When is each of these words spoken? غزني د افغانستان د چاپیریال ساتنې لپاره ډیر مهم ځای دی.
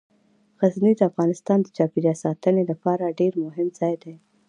غزني 0.61 0.93
د 0.97 1.01
افغانستان 1.09 1.57
د 1.61 1.67
چاپیریال 1.77 2.17
ساتنې 2.25 2.63
لپاره 2.71 3.15
ډیر 3.19 3.33
مهم 3.45 3.67
ځای 3.79 3.95
دی. 4.03 4.15